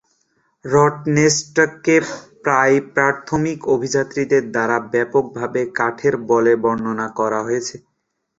[0.65, 1.95] রটনেস্টকে
[2.43, 7.75] প্রায়ই প্রাথমিক অভিযাত্রীদের দ্বারা ব্যাপকভাবে কাঠের বলে বর্ণনা করা হয়েছে।